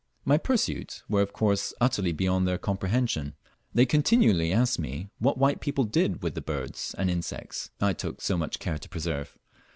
[0.25, 3.35] My pursuit, were of course utterly beyond their comprehension.
[3.71, 8.23] They continually asked me what white people did with the birds and insects I tools
[8.23, 9.37] so much care to preserve.